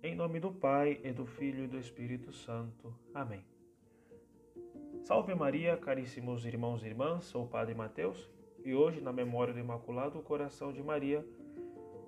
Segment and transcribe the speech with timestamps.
[0.00, 2.94] Em nome do Pai, e do Filho e do Espírito Santo.
[3.12, 3.44] Amém.
[5.02, 8.30] Salve Maria, caríssimos irmãos e irmãs, sou o Padre Mateus
[8.64, 11.26] e hoje, na memória do Imaculado Coração de Maria,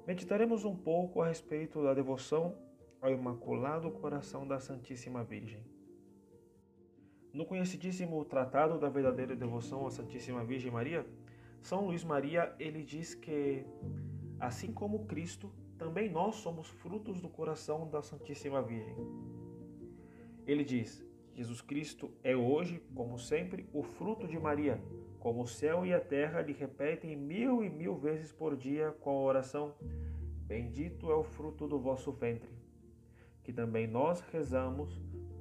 [0.06, 2.56] meditaremos um pouco a respeito da devoção
[3.02, 5.64] ao Imaculado Coração da Santíssima Virgem.
[7.32, 11.04] No conhecidíssimo Tratado da Verdadeira Devoção à Santíssima Virgem Maria,
[11.60, 13.66] São Luís Maria ele diz que,
[14.38, 18.94] assim como Cristo, também nós somos frutos do coração da Santíssima Virgem.
[20.46, 21.02] Ele diz:
[21.34, 24.78] Jesus Cristo é hoje, como sempre, o fruto de Maria,
[25.18, 29.08] como o céu e a terra lhe repetem mil e mil vezes por dia com
[29.08, 29.74] a oração:
[30.46, 32.52] Bendito é o fruto do vosso ventre.
[33.42, 35.00] Que também nós rezamos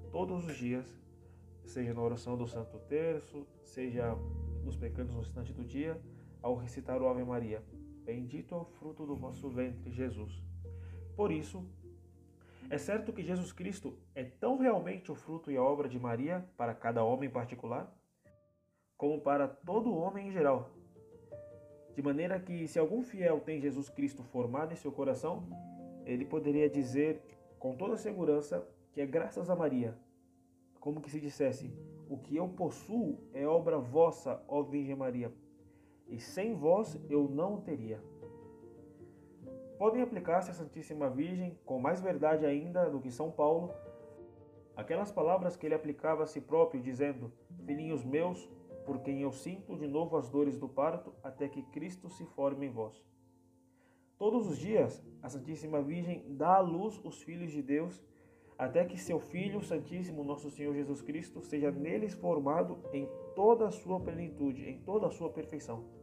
[0.10, 0.88] todos os dias,
[1.66, 4.16] seja na oração do Santo Terço, seja
[4.64, 6.02] nos pecados no instante do dia,
[6.42, 7.62] ao recitar o Ave Maria.
[8.10, 10.34] Bendito é o fruto do vosso ventre, Jesus.
[11.16, 11.64] Por isso,
[12.68, 16.44] é certo que Jesus Cristo é tão realmente o fruto e a obra de Maria
[16.58, 17.96] para cada homem em particular,
[18.98, 20.72] como para todo homem em geral.
[21.96, 25.48] De maneira que, se algum fiel tem Jesus Cristo formado em seu coração,
[26.04, 27.22] ele poderia dizer
[27.60, 29.96] com toda segurança que é graças a Maria,
[30.80, 31.72] como que se dissesse:
[32.10, 35.32] O que eu possuo é obra vossa, ó Virgem Maria,
[36.10, 38.02] e sem vós eu não teria.
[39.78, 43.74] Podem aplicar-se à Santíssima Virgem, com mais verdade ainda do que São Paulo,
[44.76, 47.32] aquelas palavras que ele aplicava a si próprio, dizendo:
[47.66, 48.50] Filhinhos meus,
[48.86, 52.66] por quem eu sinto de novo as dores do parto, até que Cristo se forme
[52.66, 53.02] em vós.
[54.18, 58.04] Todos os dias, a Santíssima Virgem dá à luz os filhos de Deus,
[58.58, 63.72] até que seu Filho Santíssimo, nosso Senhor Jesus Cristo, seja neles formado em toda a
[63.72, 65.99] sua plenitude, em toda a sua perfeição.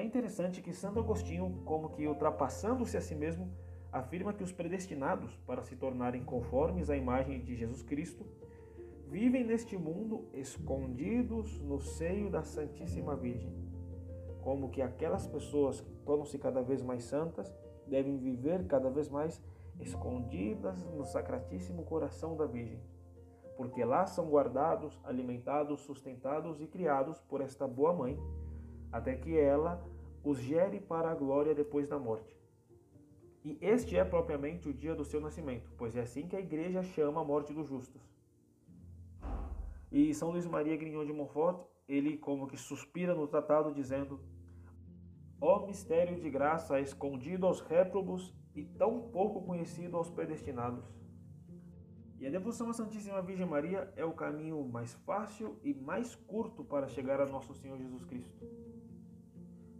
[0.00, 3.52] É interessante que Santo Agostinho, como que ultrapassando-se a si mesmo,
[3.92, 8.24] afirma que os predestinados para se tornarem conformes à imagem de Jesus Cristo
[9.10, 13.54] vivem neste mundo escondidos no seio da Santíssima Virgem.
[14.40, 17.54] Como que aquelas pessoas que tornam-se cada vez mais santas
[17.86, 19.38] devem viver cada vez mais
[19.78, 22.80] escondidas no Sacratíssimo Coração da Virgem,
[23.54, 28.18] porque lá são guardados, alimentados, sustentados e criados por esta boa mãe
[28.92, 29.84] até que ela
[30.22, 32.36] os gere para a glória depois da morte.
[33.44, 36.82] E este é propriamente o dia do seu nascimento, pois é assim que a igreja
[36.82, 38.02] chama a morte dos justos.
[39.90, 44.20] E São Luís Maria Grignon de Montfort, ele como que suspira no tratado dizendo:
[45.40, 50.84] Ó mistério de graça escondido aos réprobos e tão pouco conhecido aos predestinados.
[52.20, 56.62] E a devoção à Santíssima Virgem Maria é o caminho mais fácil e mais curto
[56.62, 58.44] para chegar a nosso Senhor Jesus Cristo.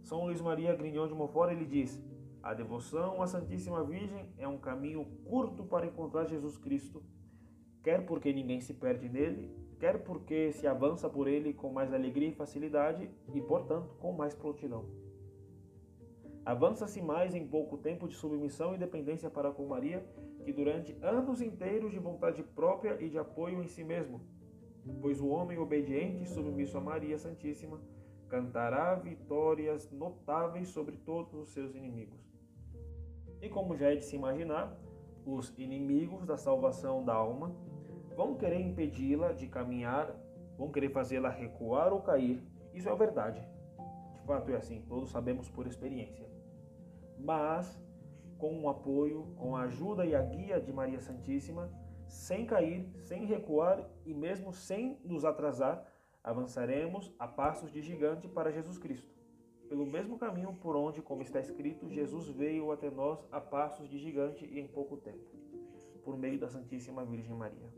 [0.03, 2.01] São Luís Maria Grignon de Montfort ele diz:
[2.43, 7.03] a devoção à Santíssima Virgem é um caminho curto para encontrar Jesus Cristo,
[7.83, 12.29] quer porque ninguém se perde nele, quer porque se avança por ele com mais alegria
[12.29, 14.85] e facilidade e, portanto, com mais prontidão.
[16.43, 20.03] Avança-se mais em pouco tempo de submissão e dependência para com Maria
[20.43, 24.19] que durante anos inteiros de vontade própria e de apoio em si mesmo,
[24.99, 27.79] pois o homem obediente e submisso a Maria Santíssima
[28.31, 32.17] cantará vitórias notáveis sobre todos os seus inimigos.
[33.41, 34.73] E como já é de se imaginar,
[35.25, 37.53] os inimigos da salvação da alma
[38.15, 40.15] vão querer impedi-la de caminhar,
[40.57, 42.41] vão querer fazê-la recuar ou cair.
[42.73, 43.45] Isso é verdade.
[44.13, 46.25] De fato é assim, todos sabemos por experiência.
[47.19, 47.83] Mas
[48.37, 51.69] com o apoio, com a ajuda e a guia de Maria Santíssima,
[52.07, 55.85] sem cair, sem recuar e mesmo sem nos atrasar,
[56.23, 59.13] avançaremos a passos de gigante para Jesus Cristo,
[59.67, 63.97] pelo mesmo caminho por onde, como está escrito, Jesus veio até nós a passos de
[63.97, 65.25] gigante e em pouco tempo,
[66.03, 67.69] por meio da Santíssima Virgem Maria.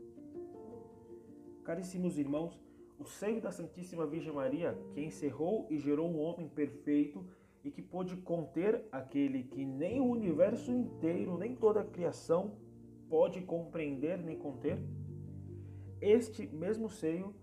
[1.64, 2.60] Caríssimos irmãos,
[2.98, 7.24] o seio da Santíssima Virgem Maria, que encerrou e gerou um homem perfeito
[7.64, 12.56] e que pôde conter aquele que nem o universo inteiro, nem toda a criação
[13.08, 14.78] pode compreender nem conter,
[16.00, 17.34] este mesmo seio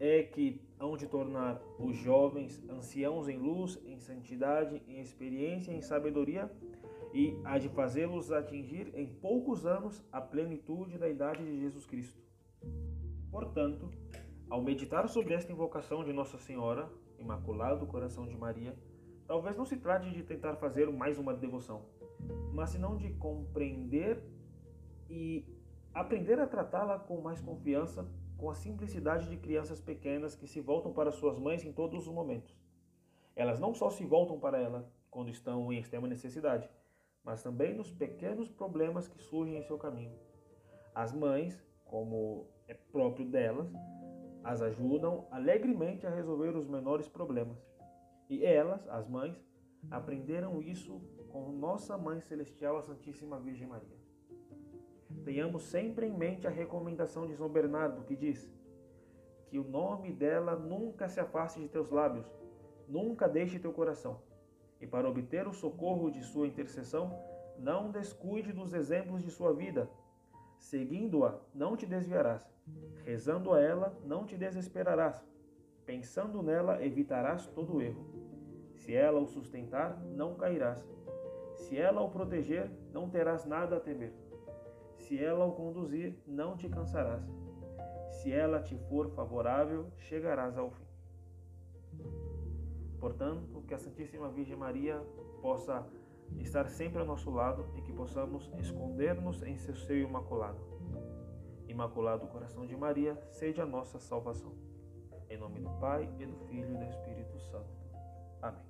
[0.00, 5.82] é que hão de tornar os jovens anciãos em luz, em santidade, em experiência, em
[5.82, 6.50] sabedoria
[7.12, 12.18] e há de fazê-los atingir em poucos anos a plenitude da idade de Jesus Cristo.
[13.30, 13.90] Portanto,
[14.48, 18.74] ao meditar sobre esta invocação de Nossa Senhora, Imaculado Coração de Maria,
[19.26, 21.84] talvez não se trate de tentar fazer mais uma devoção,
[22.54, 24.24] mas senão de compreender
[25.10, 25.44] e
[25.92, 28.08] aprender a tratá-la com mais confiança
[28.40, 32.12] com a simplicidade de crianças pequenas que se voltam para suas mães em todos os
[32.12, 32.58] momentos.
[33.36, 36.68] Elas não só se voltam para ela quando estão em extrema necessidade,
[37.22, 40.18] mas também nos pequenos problemas que surgem em seu caminho.
[40.94, 43.70] As mães, como é próprio delas,
[44.42, 47.58] as ajudam alegremente a resolver os menores problemas.
[48.30, 49.38] E elas, as mães,
[49.90, 50.98] aprenderam isso
[51.30, 53.99] com nossa Mãe Celestial, a Santíssima Virgem Maria.
[55.30, 58.50] Tenhamos sempre em mente a recomendação de São Bernardo, que diz:
[59.46, 62.26] Que o nome dela nunca se afaste de teus lábios,
[62.88, 64.20] nunca deixe teu coração.
[64.80, 67.16] E para obter o socorro de sua intercessão,
[67.56, 69.88] não descuide dos exemplos de sua vida.
[70.58, 72.44] Seguindo-a, não te desviarás.
[73.04, 75.24] Rezando a ela, não te desesperarás.
[75.86, 78.04] Pensando nela, evitarás todo erro.
[78.74, 80.84] Se ela o sustentar, não cairás.
[81.54, 84.12] Se ela o proteger, não terás nada a temer.
[85.10, 87.24] Se ela o conduzir, não te cansarás.
[88.12, 90.86] Se ela te for favorável, chegarás ao fim.
[93.00, 95.02] Portanto, que a Santíssima Virgem Maria
[95.42, 95.84] possa
[96.38, 100.60] estar sempre ao nosso lado e que possamos esconder-nos em seu seio imaculado.
[101.66, 104.52] Imaculado Coração de Maria, seja a nossa salvação.
[105.28, 107.74] Em nome do Pai, e do Filho e do Espírito Santo.
[108.40, 108.69] Amém.